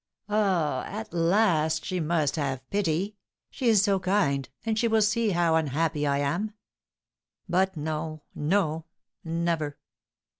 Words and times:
Ah, 0.29 0.83
at 0.85 1.13
last 1.13 1.85
she 1.85 1.99
must 1.99 2.35
have 2.35 2.67
pity; 2.71 3.17
she 3.51 3.67
is 3.67 3.83
so 3.83 3.99
kind, 3.99 4.49
and 4.65 4.79
she 4.79 4.87
will 4.87 5.03
see 5.03 5.29
how 5.29 5.55
unhappy 5.55 6.07
I 6.07 6.17
am! 6.17 6.55
But 7.47 7.77
no, 7.77 8.23
no! 8.33 8.85
Never! 9.23 9.77